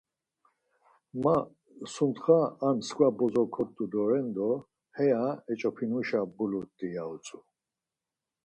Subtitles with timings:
[1.23, 1.35] Ma
[1.93, 4.49] sontxa ar mskva bozo kort̆u doren do
[4.97, 7.37] heya eç̌opinuşa bulut̆i ya utzu.